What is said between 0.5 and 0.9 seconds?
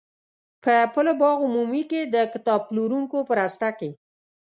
په